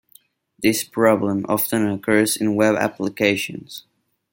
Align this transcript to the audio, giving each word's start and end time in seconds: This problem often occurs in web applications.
This 0.57 0.83
problem 0.83 1.45
often 1.47 1.87
occurs 1.87 2.35
in 2.35 2.55
web 2.55 2.73
applications. 2.75 3.85